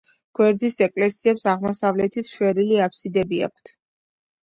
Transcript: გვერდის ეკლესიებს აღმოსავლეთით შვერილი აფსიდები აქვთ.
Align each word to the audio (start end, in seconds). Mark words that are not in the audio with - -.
გვერდის 0.37 0.77
ეკლესიებს 0.85 1.45
აღმოსავლეთით 1.53 2.31
შვერილი 2.39 2.83
აფსიდები 2.89 3.47
აქვთ. 3.53 3.77